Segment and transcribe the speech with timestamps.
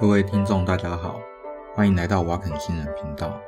[0.00, 1.20] 各位听众，大家好，
[1.74, 3.38] 欢迎来到瓦肯新人频道。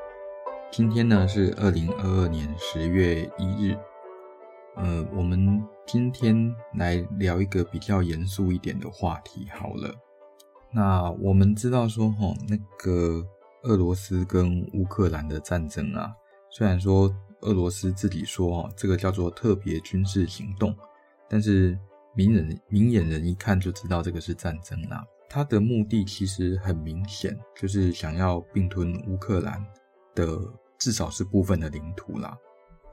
[0.70, 3.74] 今天呢是二零二二年十月一日，
[4.77, 9.48] 呃，我们今天来聊一个比较严肃一点的话题。
[9.50, 9.95] 好了，
[10.70, 13.27] 那我们知道说，哈，那个
[13.62, 16.12] 俄罗斯跟乌克兰的战争啊，
[16.50, 17.10] 虽然说
[17.41, 20.77] 俄罗斯自己说，哈，这个叫做特别军事行动，
[21.30, 21.78] 但是
[22.14, 25.02] 明人明眼人一看就知道这个是战争啦。
[25.34, 29.64] 他的目的其实很明显，就是想要并吞乌克兰
[30.14, 30.38] 的
[30.78, 32.36] 至少是部分的领土啦。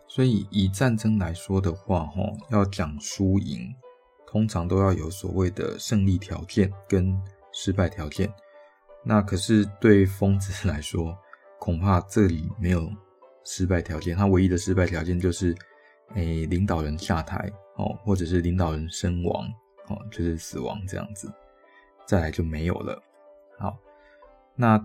[0.08, 3.70] 所以以战争来说的话，哈，要讲输赢，
[4.26, 7.14] 通常都要有所谓的胜利条件跟
[7.52, 8.34] 失败条件。
[9.04, 11.14] 那可是对疯子来说，
[11.60, 12.90] 恐怕这里没有
[13.44, 14.16] 失败条件。
[14.16, 15.54] 他唯一的失败条件就是，
[16.16, 19.46] 诶、领导人下台哦，或者是领导人身亡
[19.90, 21.30] 哦，就是死亡这样子。
[22.10, 23.00] 再来就没有了。
[23.60, 23.78] 好，
[24.56, 24.84] 那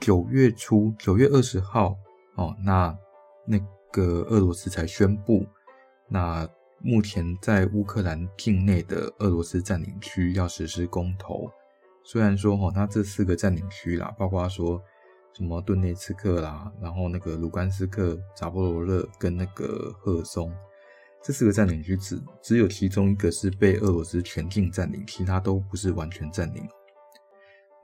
[0.00, 1.96] 九月初，九月二十号
[2.34, 2.98] 哦，那
[3.44, 3.56] 那
[3.92, 5.46] 个俄罗斯才宣布，
[6.08, 6.48] 那
[6.80, 11.48] 目前在乌克兰境内的俄罗斯占领区要实施公投。
[12.02, 14.82] 虽然说哈，它这四个占领区啦，包括说
[15.32, 20.52] 什么顿内茨克啦，然后那个卢甘斯克、扎波罗热跟那个赫松。
[21.26, 26.64] 这四个占领区只只有其中一个是被俄罗斯全境占领，其他都不是完全占领。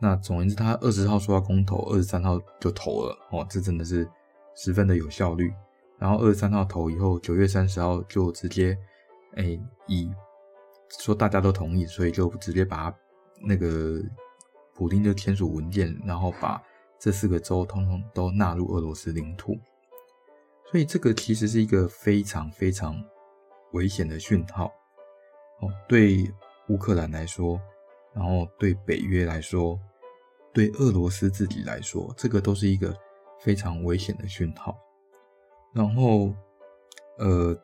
[0.00, 4.08] 那总而言之，他二十号说要公投，二十三号就投了哦，这真的是
[4.54, 5.52] 十分的有效率。
[5.98, 8.78] 然后二十三号投以后，九月三十号就直接，
[9.34, 10.08] 哎，以
[11.00, 12.94] 说大家都同意，所以就直接把
[13.44, 14.00] 那个
[14.72, 16.62] 普丁就签署文件，然后把
[16.96, 19.58] 这四个州通通都纳入俄罗斯领土。
[20.70, 23.02] 所以这个其实是一个非常非常。
[23.72, 24.66] 危险的讯号，
[25.60, 26.30] 哦，对
[26.68, 27.60] 乌克兰来说，
[28.14, 29.78] 然后对北约来说，
[30.52, 32.94] 对俄罗斯自己来说，这个都是一个
[33.40, 34.78] 非常危险的讯号。
[35.74, 36.32] 然后，
[37.18, 37.58] 呃，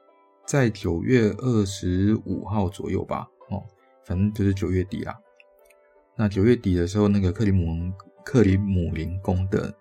[0.47, 3.63] 在九月二十五号左右吧，哦，
[4.03, 5.19] 反正就是九月底啦。
[6.17, 7.93] 那九月底的时候，那个克里姆
[8.25, 9.73] 克里姆林宫的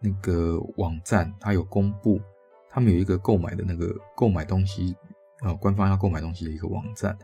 [0.00, 2.20] 那个网站，它有公布，
[2.70, 4.96] 他们有一个购买的那个购买东西。
[5.42, 7.16] 呃，官方要购买东西的一个网站，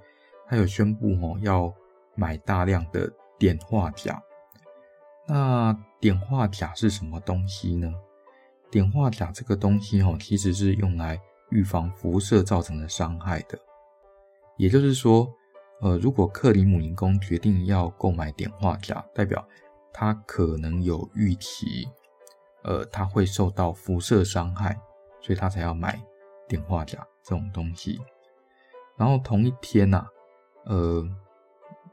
[0.47, 1.73] 它有宣布哦，要
[2.15, 4.23] 买大量的碘化钾。
[5.27, 7.93] 那碘化钾是什么东西呢？
[8.71, 13.59] 碘化钾这个东西哦，其实是用来预防辐射造成的伤害的。
[14.57, 15.33] 也就是说，
[15.81, 19.47] 呃，如果克里姆林宫决定要购买碘化钾，代表
[19.93, 21.89] 他可能有预期，
[22.63, 24.79] 呃，他会受到辐射伤害，
[25.21, 25.99] 所以他才要买
[26.49, 27.07] 碘化钾。
[27.33, 27.99] 这种东西，
[28.95, 30.07] 然后同一天呐、啊，
[30.67, 31.09] 呃，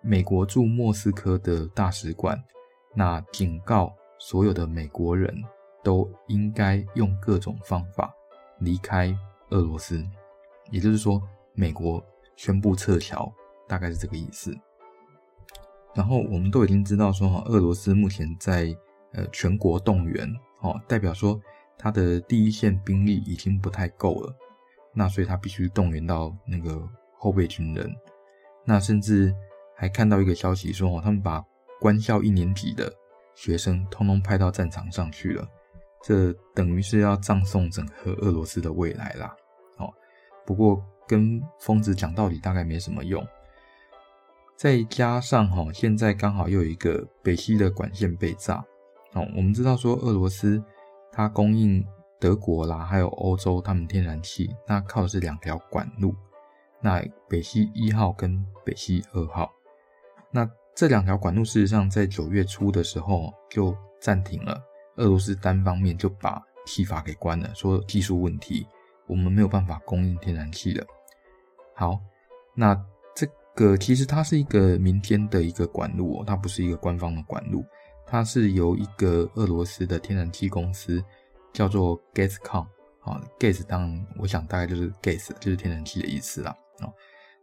[0.02, 2.38] 美国驻莫斯科的大使馆
[2.94, 5.34] 那警告所有的美国人
[5.82, 8.14] 都应该用各种方法
[8.60, 9.16] 离开
[9.52, 10.06] 俄罗斯，
[10.72, 11.22] 也就是说，
[11.54, 12.04] 美国
[12.36, 13.32] 宣布撤侨，
[13.66, 14.54] 大概是这个意思。
[15.96, 18.76] 然后我们都已经知道说，哈，俄罗斯目前在
[19.14, 20.30] 呃全国动员，
[20.60, 21.40] 哦，代表说
[21.78, 24.36] 他的第一线兵力已经不太够了。
[24.94, 26.82] 那所以他必须动员到那个
[27.18, 27.90] 后备军人，
[28.66, 29.34] 那甚至
[29.76, 31.44] 还看到一个消息说，哦，他们把
[31.80, 32.92] 官校一年级的
[33.36, 35.48] 学生通通派到战场上去了，
[36.04, 39.34] 这等于是要葬送整个俄罗斯的未来啦。
[39.78, 39.94] 哦，
[40.46, 43.26] 不过跟疯子讲道理大概没什么用，
[44.58, 48.56] 再加上哈，现在刚好又有一个北溪的管线被炸，
[49.14, 50.62] 哦，我们知道说俄罗斯
[51.12, 51.86] 它供应。
[52.20, 56.14] 德国啦，还有欧洲，他们天然气那靠的是两条管路，
[56.82, 59.50] 那北溪一号跟北溪二号，
[60.30, 64.62] 那这两条管路事实上在九月初的时候就暂停了，
[64.98, 68.68] 俄罗斯单方面就把气阀给关了，说技术问题，
[69.08, 70.86] 我们没有办法供应天然气了。
[71.74, 72.00] 好，
[72.54, 72.76] 那
[73.16, 73.26] 这
[73.56, 77.64] 个其实它是一个民间的一个管路哦，它不是一个官方的管路，
[78.06, 81.02] 它是由一个俄罗斯的天然气公司。
[81.54, 82.68] 叫做 Gazcom
[83.02, 86.92] 啊，gas 当我想大概就是 gas，就是天然气的意思啦啊。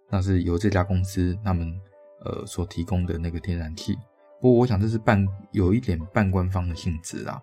[0.09, 1.81] 那是由这家公司他们
[2.25, 3.97] 呃所提供的那个天然气，
[4.41, 7.43] 不过我想这是半有一点半官方的性质啦。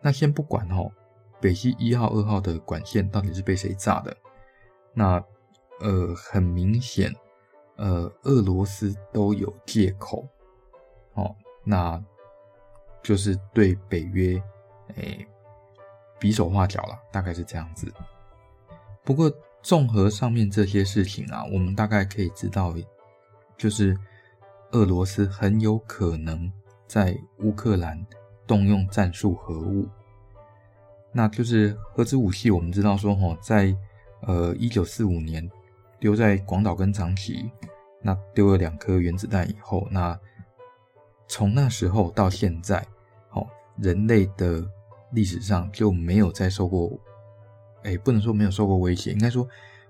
[0.00, 0.90] 那先不管哦，
[1.40, 4.16] 北溪一号、二号的管线到底是被谁炸的？
[4.94, 5.22] 那
[5.80, 7.14] 呃很明显，
[7.76, 10.26] 呃俄罗斯都有借口
[11.14, 11.34] 哦，
[11.64, 12.02] 那
[13.02, 14.42] 就是对北约
[14.94, 15.26] 诶。
[16.18, 17.92] 比手画脚了，大概是这样子。
[19.04, 19.30] 不过，
[19.62, 22.74] 综合上面这些事情啊，我们大概可以知道，
[23.56, 23.96] 就是
[24.72, 26.50] 俄罗斯很有可能
[26.86, 28.04] 在乌克兰
[28.46, 29.88] 动用战术核武。
[31.12, 33.74] 那就是核子武器，我们知道说，哈，在
[34.20, 35.48] 呃一九四五年
[35.98, 37.50] 丢在广岛跟长崎，
[38.02, 40.18] 那丢了两颗原子弹以后，那
[41.26, 42.84] 从那时候到现在，
[43.30, 43.46] 哦，
[43.78, 44.62] 人类的
[45.16, 46.92] 历史上就没有再受过，
[47.82, 49.48] 哎，不能说没有受过威胁，应该说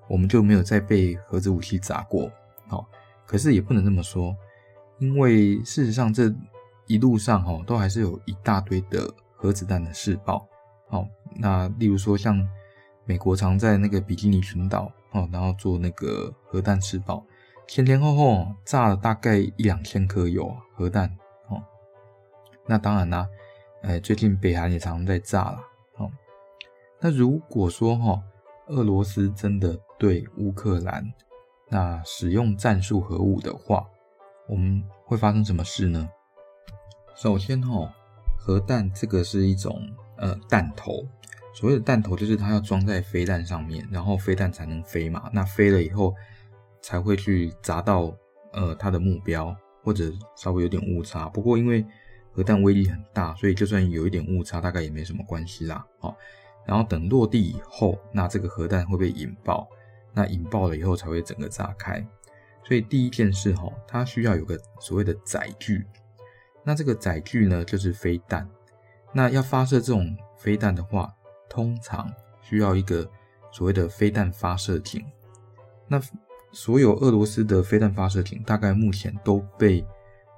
[0.08, 2.30] 我们就没有再被核子武器砸过，
[2.68, 2.86] 好。
[3.26, 4.36] 可是也不能这么说，
[5.00, 6.32] 因为事实上这
[6.86, 10.46] 一路上哈都还是有一大堆的核子弹的试爆，
[10.90, 12.40] 哦，那例如说像
[13.04, 17.24] 美国常在那个比基尼群岛哦，然后做那个核弹试爆，
[17.66, 21.08] 前前后后炸了大概一两千颗有核弹
[21.48, 21.60] 哦。
[22.64, 23.28] 那当然啦，
[23.86, 25.58] 哎，最近北韩也常常在炸了
[25.98, 26.10] 哦。
[27.00, 28.20] 那如果说哈
[28.66, 31.04] 俄罗斯真的对乌克兰，
[31.68, 33.86] 那使用战术核武的话，
[34.48, 36.08] 我们会发生什么事呢？
[37.14, 37.94] 首先哈，
[38.36, 39.80] 核弹这个是一种
[40.16, 41.06] 呃弹头，
[41.54, 45.30] 所谓的弹头就是它要装在飞弹上面，然后飞弹才能飞嘛。
[45.32, 46.12] 那飞了以后
[46.82, 48.12] 才会去砸到
[48.52, 49.54] 呃它的目标，
[49.84, 51.28] 或者稍微有点误差。
[51.28, 51.86] 不过因为
[52.36, 55.82] 核弹威力很大，所以就算有一点误差，大概也没什么关系啦。
[55.98, 56.14] 好，
[56.66, 59.66] 然后等落地以后，那这个核弹会被引爆。
[60.12, 62.06] 那引爆了以后才会整个炸开，
[62.62, 65.86] 所以第一件事哈，它需要有个所谓的载具。
[66.62, 68.46] 那这个载具呢，就是飞弹。
[69.12, 71.14] 那要发射这种飞弹的话，
[71.48, 72.12] 通常
[72.42, 73.08] 需要一个
[73.50, 75.02] 所谓的飞弹发射井。
[75.88, 75.98] 那
[76.52, 79.82] 所有俄罗斯的飞弹发射井，大概目前都被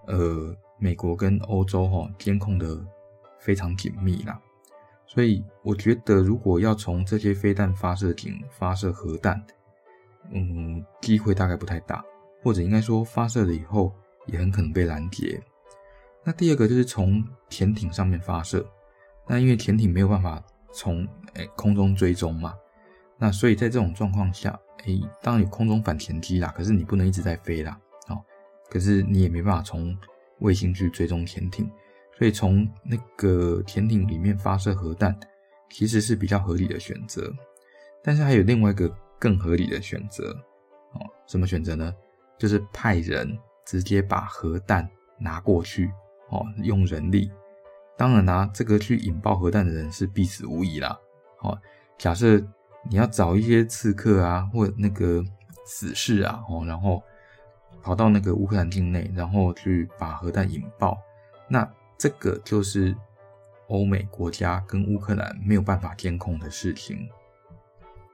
[0.06, 2.84] 呃美国跟欧洲哈监控得
[3.38, 4.40] 非常紧密啦。
[5.06, 9.42] 所以我觉得，如果要从这些飞弹发射井发射核弹，
[10.30, 12.04] 嗯，机会大概不太大，
[12.42, 13.92] 或者应该说发射了以后
[14.26, 15.40] 也很可能被拦截。
[16.24, 18.66] 那第二个就是从潜艇上面发射，
[19.26, 20.42] 那因为潜艇没有办法
[20.74, 22.54] 从诶、空中追踪嘛，
[23.16, 28.22] 那所以在这种状况下，诶、当然有空中反潜机啦，可是你不能一直在飞啦，哦，
[28.68, 29.96] 可是你也没办法从
[30.40, 31.70] 卫星去追踪潜艇，
[32.16, 35.18] 所以从那个潜艇里面发射核弹
[35.70, 37.32] 其实是比较合理的选择，
[38.02, 38.92] 但是还有另外一个。
[39.20, 40.30] 更合理的选择，
[40.92, 41.92] 哦，什么选择呢？
[42.38, 43.36] 就是派人
[43.66, 44.88] 直接把核弹
[45.18, 45.90] 拿过去，
[46.28, 47.28] 哦，用人力。
[47.96, 50.96] 当然啦，这个去引爆核弹的人是必死无疑啦。
[51.40, 51.60] 哦，
[51.98, 52.38] 假设
[52.88, 55.20] 你要找一些刺客啊，或那个
[55.66, 57.02] 死士啊，哦，然后
[57.82, 60.96] 跑到那个乌克兰境内，然后去把核弹引爆，
[61.48, 62.96] 那这个就是
[63.68, 67.08] 欧美国家跟乌克兰没有办法监控的事情，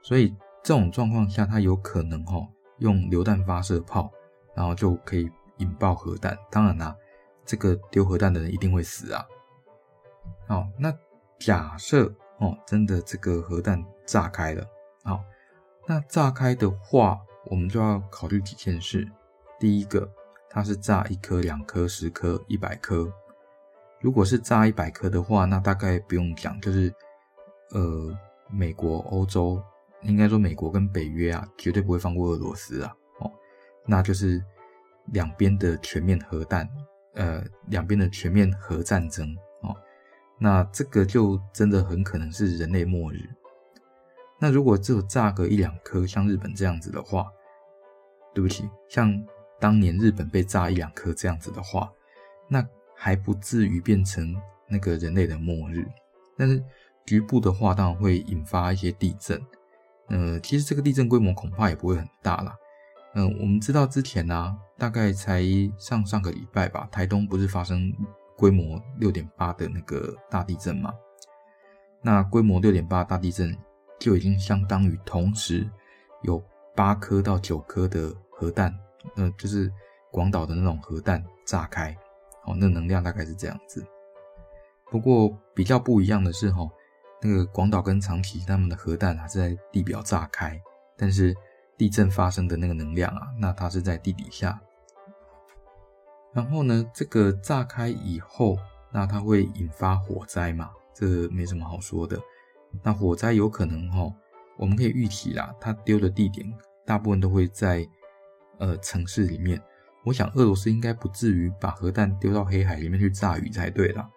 [0.01, 0.35] 所以。
[0.67, 2.43] 这种状况下，他有可能哈
[2.79, 4.11] 用榴弹发射炮，
[4.55, 6.35] 然后就可以引爆核弹。
[6.49, 6.95] 当然啦，
[7.45, 9.23] 这个丢核弹的人一定会死啊。
[10.47, 10.91] 好，那
[11.37, 14.65] 假设哦真的这个核弹炸开了，
[15.03, 15.23] 好，
[15.85, 19.07] 那炸开的话，我们就要考虑几件事。
[19.65, 20.07] 第一个，
[20.47, 23.11] 它是炸一颗、两颗、十颗、一百颗。
[23.99, 26.93] 如果是炸一百颗的话，那大概不用讲，就是
[27.71, 28.15] 呃
[28.47, 29.59] 美国、欧洲。
[30.03, 32.95] 应该说，美国跟北约啊，绝对不会放过俄罗斯啊！
[33.21, 33.31] 哦，
[33.87, 34.39] 那就是
[35.05, 36.69] 两边的全面核弹，
[37.15, 39.75] 呃，两边的全面核战争哦。
[40.37, 43.17] 那这个就真的很可能是人类末日。
[44.37, 47.25] 那如果只有炸个一两颗，像日本这样子的话，
[48.31, 49.11] 对不起，像
[49.59, 51.91] 当年日本被炸一两颗这样子的话，
[52.47, 54.35] 那还不至于变成
[54.67, 55.87] 那个人类的末日。
[56.37, 56.63] 但是
[57.05, 59.41] 局部的话，当然会引发一些地震。
[60.07, 62.55] 呃，其实这个地震规模恐怕也不会很大啦。
[63.15, 65.41] 嗯、我们知道之前呢、大概才
[65.77, 67.91] 上上个礼拜吧，台东不是发生
[68.37, 70.93] 规模六点八的那个大地震吗？
[72.01, 73.57] 那规模六点八大地震
[73.97, 75.67] 就已经相当于同时
[76.23, 76.43] 有
[76.75, 78.77] 八颗到九颗的核弹，
[79.15, 79.71] 呃，就是
[80.11, 81.95] 广岛的那种核弹炸开，
[82.45, 83.85] 哦，那能量大概是这样子。
[84.91, 86.67] 不过比较不一样的是，哈。
[87.21, 90.61] 那个广岛跟长崎他们的核弹还是在地表炸开，
[90.95, 91.33] 但是
[91.75, 94.61] 地震发生的那个能量啊，那它是在地底下。
[96.33, 98.57] 然后呢，这个炸开以后，
[98.91, 100.69] 那它会引发火灾嘛？
[100.93, 102.19] 这没什么好说的。
[102.83, 104.13] 那火灾有可能齁，
[104.57, 106.45] 我们可以预期啦，它丢的地点
[106.85, 107.87] 大部分都会在
[108.59, 109.61] 呃城市里面。
[110.03, 114.09] 我想俄罗斯应该不至于把核弹丢到黑海里面去炸鱼才对啦。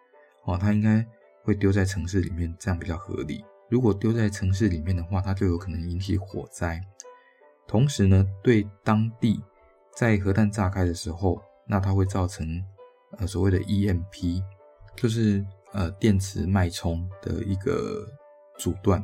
[0.45, 1.07] 哦，它应该。
[1.45, 3.43] 会丢在城市里面，这样比较合理。
[3.71, 6.79] 如果丢在城市里面的话，它就有可能引起火灾。
[7.67, 9.43] 同时呢，对当地
[9.97, 12.63] 在核弹炸开的时候，那它会造成
[13.17, 14.43] 呃所谓的 EMP，
[14.95, 15.43] 就是
[15.73, 18.07] 呃电磁脉冲的一个
[18.59, 19.03] 阻断，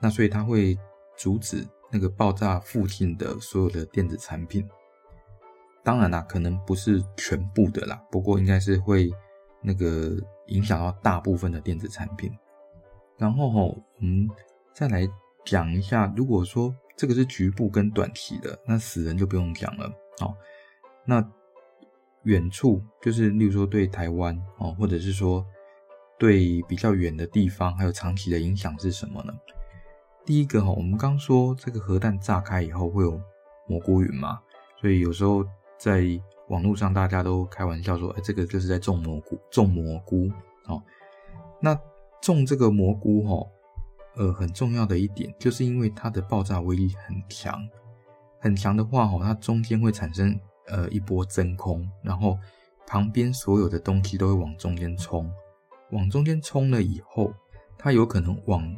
[0.00, 0.76] 那所以它会
[1.16, 4.68] 阻止那个爆炸附近的所有的电子产品。
[5.82, 9.08] 当然啦，可能不是全部的啦，不过应该是会
[9.62, 10.16] 那个
[10.48, 12.32] 影响到大部分的电子产品。
[13.16, 14.28] 然后吼，我们
[14.74, 15.08] 再来
[15.44, 19.86] 讲一下，如果说这个是局部跟短期的，那死人就不用讲了。
[20.20, 20.34] 哦，
[21.04, 21.24] 那
[22.24, 25.46] 远处就是，例如说对台湾哦，或者是说
[26.18, 29.32] 对比较远的地方，还有长期的影响是什么呢？
[30.26, 33.18] 第一个哈，我们刚说这个核弹炸开以后会有
[33.68, 34.40] 蘑菇云嘛，
[34.80, 35.44] 所以有时候
[35.78, 36.04] 在
[36.48, 40.28] 网络上大家都开玩笑说，哎，这个就是在种蘑菇，种蘑菇。
[40.66, 40.82] 哦，
[41.60, 41.78] 那
[42.20, 43.46] 种这个蘑菇哈，
[44.16, 47.64] 呃，很重要的一点就是因为它的爆炸威力很强。
[48.40, 52.36] 很强的话，哈，它中间会产生呃一波真空，然后
[52.84, 55.30] 旁边所有的东西都会往中间冲，
[55.92, 57.32] 往中间冲了以后，
[57.78, 58.76] 它有可能往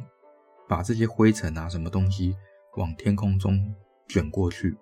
[0.69, 2.33] 把这些灰尘啊什么东西
[2.77, 3.75] 往天空中
[4.07, 4.77] 卷过去。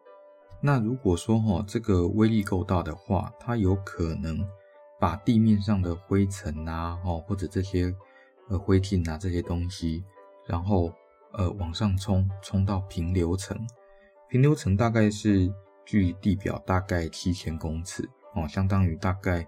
[0.62, 4.46] 那如果说哈这个威力够大的话，它有可能
[5.00, 7.94] 把地面上的灰尘啊，哦或者这些
[8.50, 10.04] 呃灰烬啊这些东西，
[10.46, 10.92] 然后
[11.34, 13.58] 呃往上冲，冲到平流层。
[14.30, 15.50] 平流层大概是
[15.86, 18.04] 距离地表大概七千公尺
[18.36, 19.48] 哦，相当于大概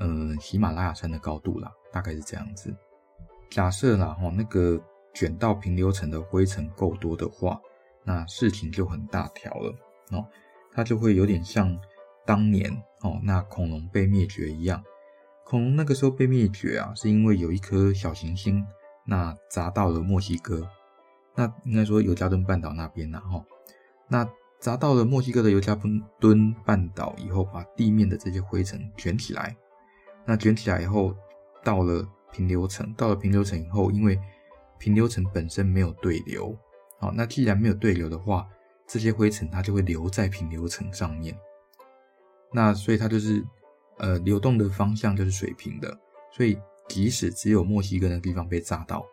[0.00, 2.74] 嗯、呃、喜马拉雅山的高度啦，大概是这样子。
[3.48, 4.80] 假设啦哈，那个
[5.18, 7.60] 卷到平流层的灰尘够多的话，
[8.04, 9.74] 那事情就很大条了
[10.12, 10.24] 哦，
[10.72, 11.76] 它就会有点像
[12.24, 12.70] 当年
[13.02, 14.80] 哦那恐龙被灭绝一样。
[15.44, 18.64] 恐龙那个时候被灭绝啊，是因为有一颗小行星
[19.04, 20.70] 那砸到了墨西哥，
[21.34, 23.44] 那应该说尤加敦半岛那边啦哈。
[24.06, 24.24] 那
[24.60, 25.76] 砸到了墨西哥的尤加
[26.20, 29.56] 敦半岛以后，把地面的这些灰尘卷起来。
[30.24, 31.12] 那卷起来以后，
[31.64, 34.16] 到了平流层，到了平流层以后，因为
[34.78, 36.56] 平流层本身没有对流，
[36.98, 38.48] 好，那既然没有对流的话，
[38.86, 41.36] 这些灰尘它就会留在平流层上面。
[42.52, 43.44] 那所以它就是
[43.98, 45.98] 呃流动的方向就是水平的，
[46.32, 46.58] 所以
[46.88, 49.04] 即使只有墨西哥那个地方被炸到，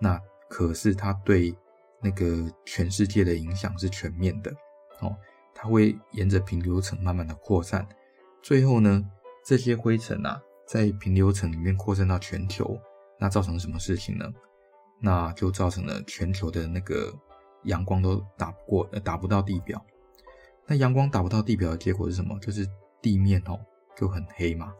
[0.00, 1.54] 那可是它对。
[2.04, 4.50] 那个全世界的影响是全面的，
[5.02, 5.16] 哦，
[5.54, 7.86] 它会沿着平流层慢慢的扩散，
[8.42, 9.08] 最后呢，
[9.44, 12.76] 这些灰尘啊，在平流层里面扩散到全球，
[13.20, 14.26] 那造成什么事情呢？
[15.04, 17.12] 那就造成了全球的那个
[17.64, 19.84] 阳光都打不过，呃，打不到地表。
[20.64, 22.38] 那阳光打不到地表的结果是什么？
[22.38, 22.64] 就是
[23.00, 23.58] 地面哦
[23.96, 24.72] 就很黑嘛。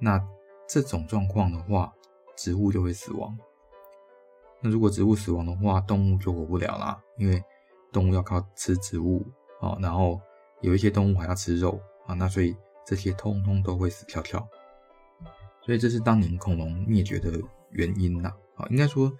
[0.00, 0.18] 那
[0.66, 1.92] 这种状况的话，
[2.36, 3.38] 植物就会死亡。
[4.62, 7.44] 那如果植物死亡的话，动物就活不了啦，因为
[7.92, 9.22] 动物要靠吃植物
[9.60, 10.18] 啊，然后
[10.62, 12.56] 有一些动物还要吃肉啊，那所以
[12.86, 14.48] 这些通通都会死翘翘。
[15.60, 17.32] 所以这是当年恐龙灭绝的
[17.70, 19.12] 原因呐，啊，应该说，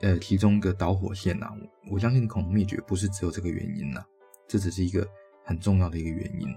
[0.00, 1.50] 呃，其中一个导火线呐，
[1.90, 4.02] 我相信恐龙灭绝不是只有这个原因呐，
[4.48, 5.06] 这只是一个
[5.44, 6.48] 很重要的一个原因。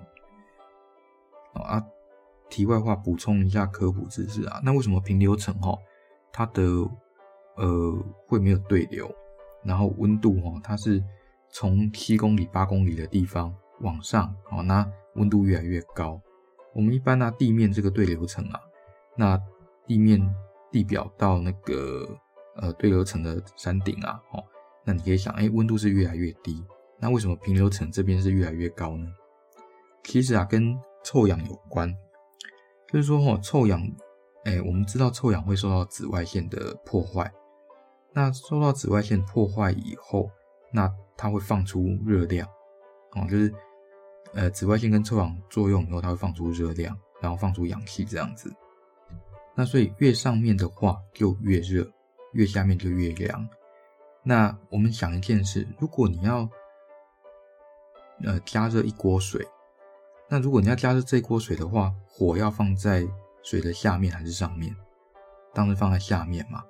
[1.53, 1.85] 啊，
[2.49, 5.77] 题外话补充一下科普知识啊，那为什么平流层哈，
[6.31, 6.63] 它的
[7.55, 7.95] 呃，
[8.27, 9.13] 会没有对流，
[9.63, 11.03] 然后温度哦，它是
[11.49, 16.19] 从七公里、八公里的地方往上，哦，那温度越来越高。
[16.73, 18.59] 我们一般拿地面这个对流层啊，
[19.15, 19.39] 那
[19.85, 20.19] 地面
[20.71, 22.17] 地表到那个
[22.55, 24.43] 呃对流层的山顶啊，哦，
[24.83, 26.63] 那你可以想，哎，温度是越来越低，
[26.99, 29.07] 那为什么平流层这边是越来越高呢？
[30.03, 31.93] 其实啊，跟臭氧有关，
[32.91, 33.81] 就是说哦，臭氧，
[34.45, 37.31] 哎，我们知道臭氧会受到紫外线的破坏。
[38.13, 40.29] 那受到紫外线破坏以后，
[40.71, 42.47] 那它会放出热量，
[43.13, 43.51] 哦，就是
[44.33, 48.53] 呃紫外线跟臭氧作用以后，它会放出热量，然后放出氧气这样子。
[49.55, 51.89] 那所以越上面的话就越热，
[52.33, 53.47] 越下面就越凉。
[54.21, 56.49] 那我们想一件事，如果你要
[58.23, 59.47] 呃加热一锅水，
[60.29, 63.07] 那如果你要加热这锅水的话，火要放在
[63.41, 64.75] 水的下面还是上面？
[65.53, 66.63] 当然放在下面嘛。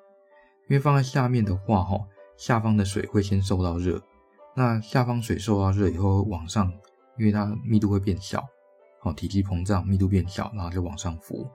[0.70, 2.00] 因为放在下面的话，哈，
[2.38, 4.02] 下方的水会先受到热，
[4.56, 6.72] 那下方水受到热以后往上，
[7.18, 8.44] 因为它密度会变小，
[9.02, 11.48] 哦，体积膨胀，密度变小，然后就往上浮。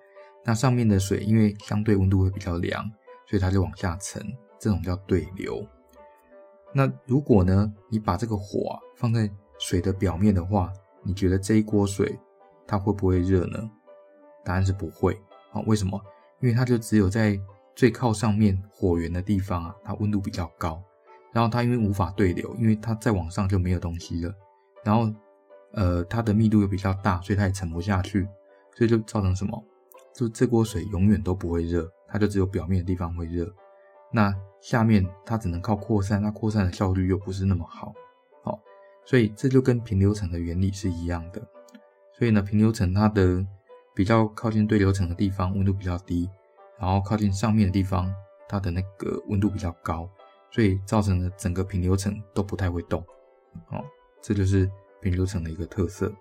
[0.44, 2.88] 那上面的水因为相对温度会比较凉，
[3.28, 4.22] 所以它就往下沉，
[4.58, 5.64] 这种叫对流。
[6.72, 12.18] 那如果呢，你把这个火啊放在水的表面的话，你觉得这一锅水
[12.66, 13.70] 它会不会热呢？
[14.44, 15.14] 答案是不会。
[15.52, 16.00] 啊，为什么？
[16.40, 17.38] 因为它就只有在
[17.74, 20.82] 最靠上面火源的地方啊，它温度比较高，
[21.32, 24.34] 然后它因为无法对流，因为它再往上就没有东西了，
[24.84, 25.12] 然后
[25.72, 28.28] 呃它的密度又比较大，所以它也沉不下去，
[28.74, 29.64] 所以就造成什么
[30.14, 33.52] 就这锅水永远都不会热，它就只有表面的地方会热，
[34.12, 37.92] 那下面它只能靠扩散，那扩散的效率又不是那么好，
[38.42, 38.58] 好，
[39.04, 41.40] 所以这就跟平流层的原理是一样的。
[42.12, 43.46] 所以呢，平流层它的
[43.94, 46.28] 比较靠近对流层的地方温度比较低，
[46.78, 48.12] 然后靠近上面的地方
[48.48, 50.08] 它的那个温度比较高，
[50.50, 53.00] 所以造成了整个平流层都不太会动，
[53.70, 53.84] 哦，
[54.20, 54.68] 这就是
[55.00, 56.12] 平流层的一个特色。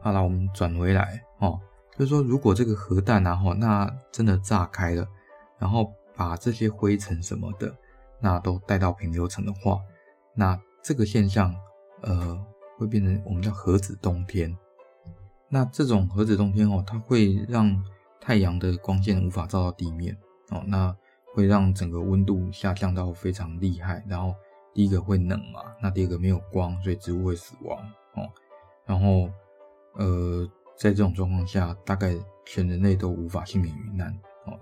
[0.00, 1.60] 好了，我们转回来哦，
[1.98, 5.04] 就是说如果这个核弹然后那真的炸开了，
[5.58, 7.74] 然后把这些灰尘什么的
[8.20, 9.80] 那都带到平流层的话，
[10.32, 11.52] 那这个现象
[12.02, 12.40] 呃
[12.76, 14.56] 会变成我们叫核子冬天。
[15.48, 17.84] 那这种核子冬天哦，它会让
[18.20, 20.16] 太阳的光线无法照到地面
[20.50, 20.94] 哦，那
[21.34, 24.04] 会让整个温度下降到非常厉害。
[24.06, 24.32] 然后
[24.72, 27.76] 第一个会冷嘛，那第二个没有光，所以植物会死亡
[28.14, 28.28] 哦。
[28.86, 29.28] 然后
[29.94, 30.48] 呃，
[30.78, 32.14] 在这种状况下，大概
[32.46, 34.08] 全人类都无法幸免于难
[34.46, 34.58] 哦。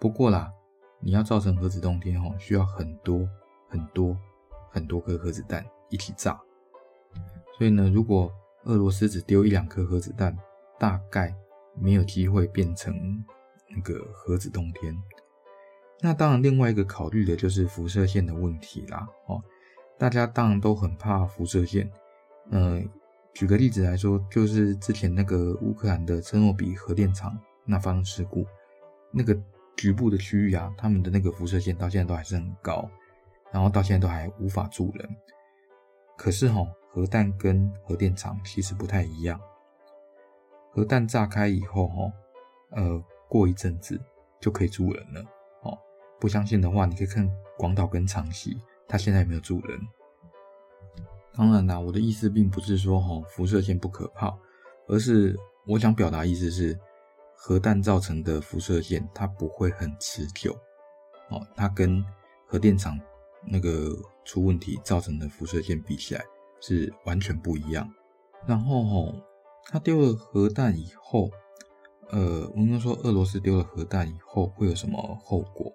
[0.00, 0.50] 不过啦，
[1.00, 3.28] 你要造成核子冬天哦，需要很多
[3.68, 4.16] 很多
[4.70, 6.40] 很多颗核子弹一起炸。
[7.58, 8.32] 所以呢，如果
[8.64, 10.36] 俄罗斯只丢一两颗核子弹，
[10.78, 11.34] 大概
[11.78, 12.94] 没有机会变成
[13.68, 14.96] 那个核子冬天。
[16.00, 19.06] 那当然，另外一个考虑的就是辐射线的问题啦。
[19.26, 19.40] 哦，
[19.98, 21.88] 大家当然都很怕辐射线。
[22.50, 22.88] 嗯、
[23.32, 28.46] 举个例子来说，就是之前那个乌克兰的车诺比核电厂那发生事故，
[29.10, 29.36] 那个
[29.76, 32.88] 局部的区域啊，他们的那个辐射线到现在都还是很高，
[33.50, 35.08] 然后到现在都还无法住人。
[36.16, 36.68] 可是哈、哦。
[36.94, 39.40] 核弹跟核电厂其实不太一样。
[40.72, 42.12] 核弹炸开以后，哈，
[42.72, 43.98] 呃，过一阵子
[44.38, 45.24] 就可以住人了。
[45.62, 45.78] 哦，
[46.20, 47.26] 不相信的话，你可以看
[47.56, 49.80] 广岛跟长崎，它现在有没有住人？
[51.34, 54.32] 当然啦，我的意思并不是说哈辐射线不可怕，
[54.88, 56.78] 而是我想表达意思是，
[57.36, 60.52] 核弹造成的辐射线它不会很持久。
[61.30, 62.04] 哦，它跟
[62.46, 62.98] 核电厂
[63.46, 63.90] 那个
[64.24, 66.24] 出问题造成的辐射线比起来。
[66.64, 67.92] 是完全不一样。
[68.46, 69.14] 然后吼，
[69.64, 71.28] 他丢了核弹以后，
[72.10, 75.72] 呃，我们说俄罗斯丢了核弹以后会有什么后果？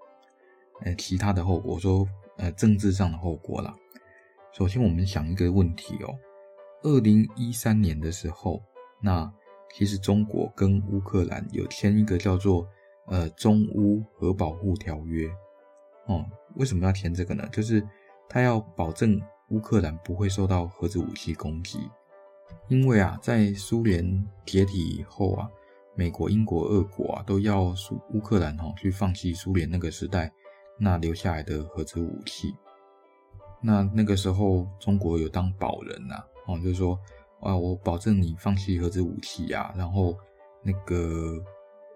[0.85, 3.75] 呃，其他的后果，说呃政治上的后果啦。
[4.57, 6.17] 首先，我们想一个问题哦，
[6.81, 8.59] 二零一三年的时候，
[8.99, 9.31] 那
[9.71, 12.67] 其实中国跟乌克兰有签一个叫做
[13.05, 15.29] 呃中乌核保护条约。
[16.07, 17.47] 哦，为什么要签这个呢？
[17.51, 17.87] 就是
[18.27, 19.21] 他要保证。
[19.49, 21.79] 乌克兰不会受到核子武器攻击，
[22.67, 25.47] 因为啊，在苏联解体以后啊，
[25.95, 30.29] 美国、英国、俄国啊都要苏乌克兰哈去放弃苏联那个时代
[30.77, 32.53] 那留下来的核子武器。
[33.67, 36.97] 那那个时候，中国有当保人呐，哦，就是说
[37.41, 40.15] 啊，我保证你放弃核子武器呀，然后
[40.63, 41.37] 那个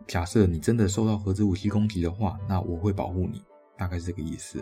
[0.06, 3.42] 假设你真的受到核子武器攻击的话，那我会保护你，
[3.78, 4.62] 大概是这个意思。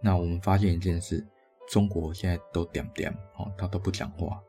[0.00, 1.26] 那我们发现一件事。
[1.68, 4.42] 中国现在都点点哦，他都不讲话。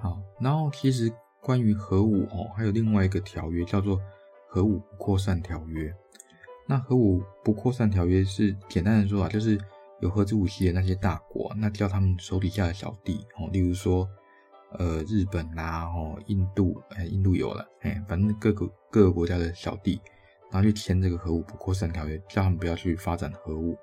[0.00, 3.96] 好，然后其实关于核武哦，还有另外一个条约叫做
[4.48, 5.90] 《核武不扩散条约》。
[6.68, 9.58] 那核武不扩散条约是简单的说啊，就是
[10.00, 14.08] 有核子武器的那些大国，那叫他们手底下的小弟哦，例如说
[14.78, 20.00] 呃日本啦，哦印度，哎印度有了，哎反正各个各个国家的小弟，
[20.50, 23.76] 然后去签这个核武不扩散条约，叫他们不要去发展核武。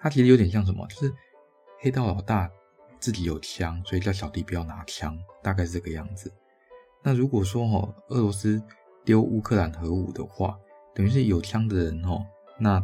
[0.00, 1.12] 它其实有点像什么，就是。
[1.84, 2.48] 黑道老大
[3.00, 6.32] 自己有枪，所以叫小弟不要拿枪，大概是这个样子。
[7.02, 8.62] 那如果说哦，俄罗斯
[9.04, 10.56] 丢乌克兰核武的话，
[10.94, 12.24] 等于是有枪的人哦，
[12.56, 12.80] 那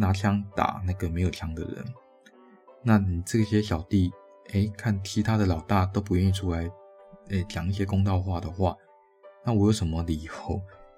[0.00, 1.84] 拿枪打那个没有枪的人。
[2.82, 4.10] 那你这些小弟，
[4.52, 6.68] 哎，看其他的老大都不愿意出来，
[7.28, 8.74] 哎，讲一些公道话的话，
[9.44, 10.32] 那我有什么理由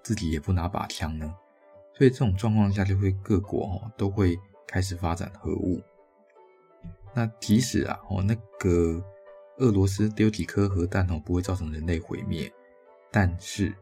[0.02, 1.34] 自己也不拿把枪呢？
[1.94, 5.82] 所以这种状况下，就会各国哦都会开始发展核武。
[7.12, 9.04] 那即使啊，哦，那个
[9.58, 12.50] 俄罗斯丢几颗核弹哦，不会造成人类毁灭，
[13.10, 13.74] 但是，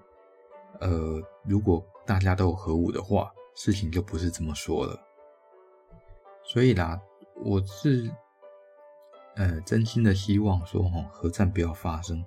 [0.81, 4.99] 呃，如果大家都有核武的话，事情就不是这么说了。
[6.53, 7.01] 所以啦，
[7.45, 8.11] 我是
[9.37, 12.25] 呃真心的希望说，哦，核战不要发生，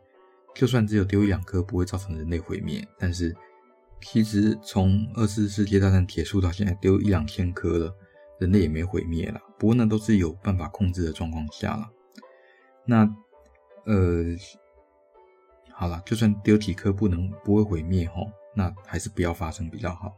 [0.56, 3.36] 就算只有丢一两颗，不会造成人类毁灭，但是
[4.00, 7.94] 其实从二次世界大战结束到现在，丢一两千颗了。
[8.40, 11.90] 人类也没毁灭了，不过那都是有办法控制的状况下了。
[12.86, 13.02] 那
[13.86, 14.24] 呃，
[15.74, 20.14] 好了，就算丢几颗不能不会毁灭吼，那还是不要发生比较好。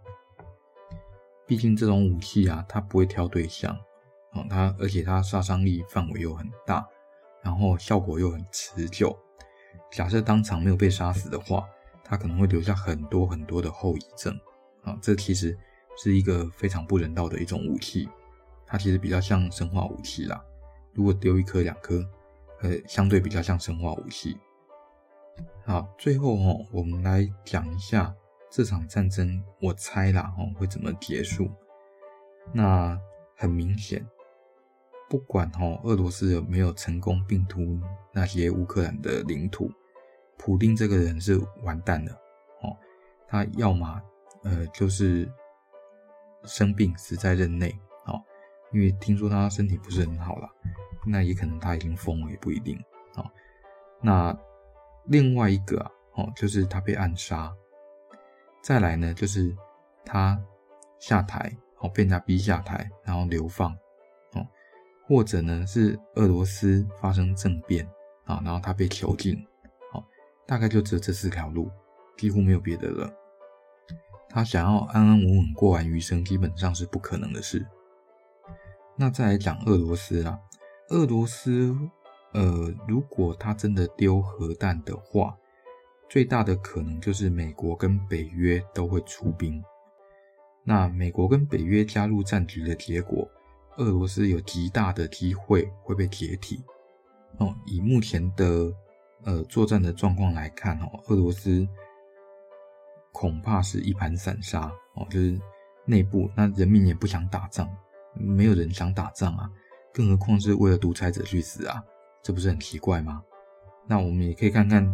[1.47, 3.75] 毕竟这种武器啊，它不会挑对象，
[4.35, 6.87] 哦，它而且它杀伤力范围又很大，
[7.41, 9.17] 然后效果又很持久。
[9.91, 11.67] 假设当场没有被杀死的话，
[12.03, 14.37] 它可能会留下很多很多的后遗症
[14.83, 14.97] 啊。
[15.01, 15.57] 这其实
[15.97, 18.09] 是一个非常不人道的一种武器，
[18.65, 20.43] 它其实比较像生化武器啦。
[20.93, 22.03] 如果丢一颗两颗，
[22.61, 24.37] 呃，相对比较像生化武器。
[25.65, 28.13] 好，最后哦，我们来讲一下
[28.49, 31.49] 这场战争，我猜啦哦，会怎么结束？
[32.53, 32.97] 那
[33.35, 34.05] 很明显，
[35.15, 39.71] 不管哦，俄罗斯有没有成功并吞那些乌克兰的领土，
[40.37, 42.11] 普丁这个人是完蛋了
[42.61, 42.75] 哦。
[43.29, 44.01] 他要么
[44.43, 45.25] 呃就是
[46.43, 47.73] 生病死在任内
[48.07, 48.21] 哦，
[48.73, 50.49] 因为听说他身体不是很好啦，
[51.05, 52.77] 那也可能他已经疯了，也不一定
[53.15, 53.25] 哦。
[54.01, 54.37] 那
[55.05, 57.55] 另外一个啊，哦，就是他被暗杀。
[58.61, 59.55] 再来呢，就是
[60.03, 60.37] 他
[60.99, 63.73] 下台，哦，被人家逼下台，然后流放，
[65.07, 67.87] 或者呢是俄罗斯发生政变
[68.25, 69.37] 啊，然后他被囚禁，
[69.91, 70.03] 好，
[70.47, 71.69] 大概就只有这四条路，
[72.17, 73.11] 几乎没有别的了。
[74.29, 77.65] 他想要安安稳稳过完余生，基本上是不可能的事。
[78.97, 80.39] 那再来讲俄罗斯啊，
[80.89, 81.75] 俄罗斯。
[82.33, 85.37] 呃，如果他真的丢核弹的话，
[86.09, 89.63] 最大的可能就是美国跟北约都会出兵。
[90.65, 93.25] 那美国跟北约加入战局的结果，
[93.77, 96.63] 俄罗斯有极大的机会会被解体。
[97.37, 98.73] 哦，以目前的
[99.23, 101.67] 呃作战的状况来看，哦，俄罗斯
[103.11, 104.71] 恐怕是一盘散沙。
[104.95, 105.39] 哦，就是
[105.85, 107.69] 内部那人民也不想打仗，
[108.13, 109.51] 没有人想打仗啊，
[109.93, 111.83] 更何况是为了独裁者去死啊。
[112.23, 113.21] 这不是很奇怪吗？
[113.85, 114.89] 那我们也可以看看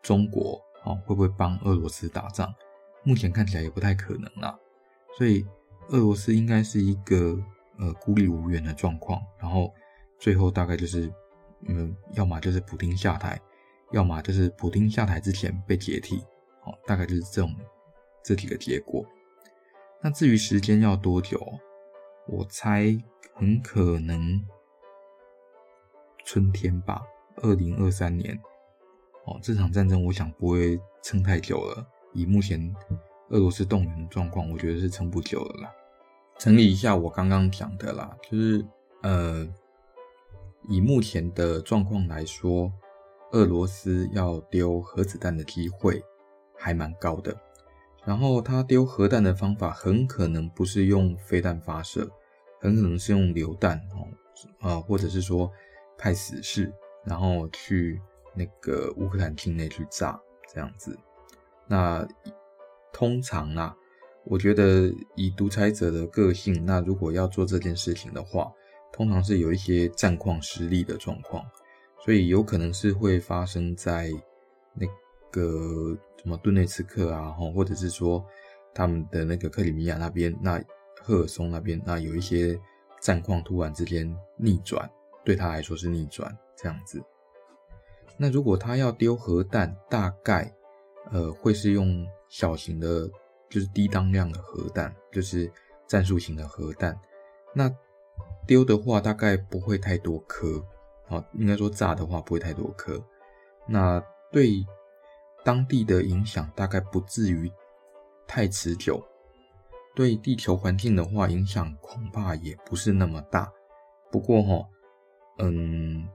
[0.00, 2.54] 中国啊，会不会帮俄罗斯打仗？
[3.02, 4.56] 目前看起来也不太可能啦。
[5.18, 5.44] 所以
[5.88, 7.36] 俄罗斯应该是一个
[7.80, 9.20] 呃孤立无援的状况。
[9.38, 9.74] 然后
[10.18, 11.12] 最后大概就是
[11.66, 13.40] 嗯，要么就是普丁下台，
[13.90, 16.24] 要么就是普丁下台之前被解体。
[16.64, 17.56] 哦，大概就是这种
[18.22, 19.04] 这几个结果。
[20.02, 21.40] 那至于时间要多久，
[22.26, 22.96] 我猜
[23.34, 24.44] 很可能。
[26.22, 27.02] 春天吧，
[27.36, 28.38] 二零二三年。
[29.24, 31.84] 哦，这场战争我想不会撑太久了。
[32.12, 32.74] 以目前
[33.30, 35.74] 俄罗斯动员的状况，我觉得是撑不久了啦。
[36.40, 38.64] 整理一下我刚刚讲的啦，就是
[39.02, 39.46] 呃，
[40.70, 42.72] 以目前的状况来说，
[43.32, 46.02] 俄罗斯要丢核子弹的机会
[46.56, 47.36] 还蛮高的。
[48.06, 52.10] 然后他丢核弹的方法很可能不是用飞弹发射，
[52.58, 54.08] 很可能是用榴弹哦，
[54.60, 55.52] 啊、呃，或者是说。
[56.02, 56.72] 派死士，
[57.04, 58.00] 然后去
[58.34, 60.98] 那个乌克兰境内去炸，这样子。
[61.66, 62.08] 那
[62.90, 63.76] 通常啊，
[64.30, 68.48] 我觉得以独裁者的个性，那如果要做这件事情的话，
[68.92, 71.44] 通常是有一些战况失利的状况，
[72.04, 74.08] 所以有可能是会发生在
[74.72, 74.86] 那
[75.32, 78.24] 个什么顿内茨克啊，或者是说
[78.72, 80.62] 他们的那个克里米亚那边，那
[81.02, 82.56] 赫尔松那边，那有一些
[83.00, 84.88] 战况突然之间逆转。
[85.24, 87.02] 对他来说是逆转这样子。
[88.16, 90.54] 那如果他要丢核弹，大概
[91.10, 93.10] 呃会是用小型的，
[93.50, 95.52] 就是低当量的核弹，就是
[95.86, 96.98] 战术型的核弹。
[97.52, 97.70] 那
[98.46, 100.64] 丢的话，大概不会太多颗，
[101.08, 102.98] 啊，应该说炸的话不会太多颗。
[103.66, 104.64] 那对
[105.44, 107.52] 当地的影响大概不至于
[108.26, 109.04] 太持久。
[109.94, 113.52] 对地球环境的话，影响恐怕也不是那么大。
[114.10, 114.66] 不过哈。
[115.42, 116.06] 嗯，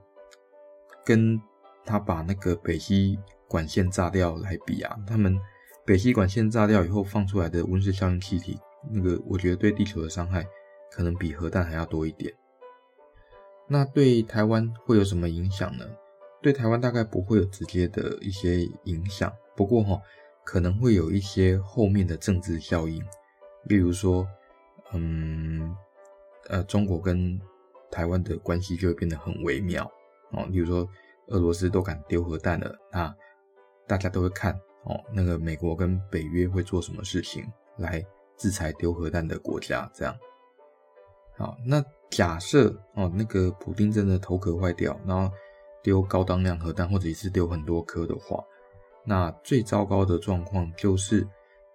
[1.04, 1.40] 跟
[1.84, 3.18] 他把那个北溪
[3.48, 5.36] 管线炸掉来比啊，他们
[5.86, 8.58] 北溪管线炸掉以后放出来的温室效应气体，
[8.90, 10.44] 那个我觉得对地球的伤害
[10.90, 12.34] 可能比核弹还要多一点。
[13.68, 15.86] 那对台湾会有什么影响呢？
[16.42, 20.00] 对台湾大概不会有直接的一些影响，不过哈，
[20.44, 23.00] 可能会有一些后面的政治效应，
[23.64, 24.26] 例如说，
[24.92, 25.74] 嗯，
[26.48, 27.40] 呃，中国跟
[27.90, 29.88] 台湾的关系就会变得很微妙
[30.32, 30.88] 哦，比如说
[31.28, 33.14] 俄罗斯都敢丢核弹了，那
[33.86, 37.44] 大家都会看哦，那个美国跟北约会做什么事情
[37.76, 38.04] 来
[38.36, 39.90] 制裁丢核弹的国家？
[39.94, 40.16] 这样。
[41.36, 45.30] 好，那假设哦，那个普丁真的头壳坏掉，然后
[45.82, 48.42] 丢高当量核弹，或者一次丢很多颗的话，
[49.04, 51.26] 那最糟糕的状况就是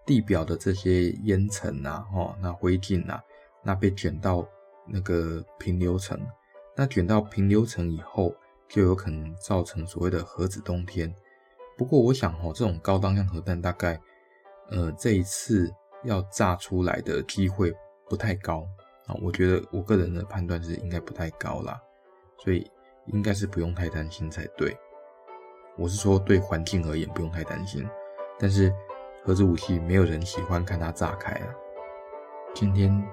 [0.06, 3.24] 地表的这些烟尘啊，哦，那灰烬啊，
[3.63, 4.47] 那被卷到。
[4.88, 6.19] 那个平流层，
[6.76, 8.36] 那卷到平流层以后，
[8.67, 11.13] 就有可能造成所谓的核子冬天。
[11.82, 14.00] 不过，我想哦，这种高当量核弹大概，
[14.70, 15.67] 呃，这一次
[16.04, 17.74] 要炸出来的机会
[18.08, 18.63] 不太高
[19.08, 19.17] 啊。
[19.20, 21.82] 我觉得我个人的判断是应该不太高啦，
[22.38, 22.70] 所以
[23.08, 24.78] 应该是不用太担心才对。
[25.76, 27.84] 我是说，对环境而言不用太担心，
[28.38, 28.72] 但是
[29.24, 31.48] 核子武器没有人喜欢看它炸开啊。
[32.54, 33.04] 今天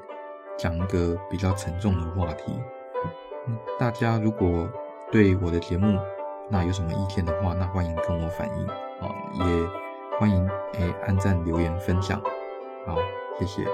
[0.59, 2.52] 讲一个比较沉重的话题，
[3.78, 4.70] 大家如果
[5.11, 5.98] 对我的节目
[6.48, 9.44] 那有什么意见的话，那欢迎跟我反映啊，也
[10.18, 12.20] 欢迎诶按赞、留言、分享，
[12.87, 12.96] 好，
[13.38, 13.64] 谢谢。